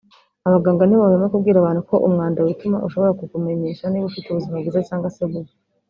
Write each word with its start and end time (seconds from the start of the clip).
Abaganga 0.47 0.83
ntibahwema 0.85 1.31
kubwira 1.31 1.57
abantu 1.59 1.81
ko 1.89 1.95
umwanda 2.07 2.39
wituma 2.45 2.77
ushobora 2.87 3.17
kukumenyesha 3.19 3.85
niba 3.87 4.07
ufite 4.09 4.27
ubuzima 4.29 4.55
bwiza 4.61 4.81
cyangwa 4.87 5.13
se 5.15 5.23
bubi 5.31 5.51